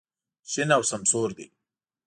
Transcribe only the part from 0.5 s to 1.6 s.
شین او سمسور دی.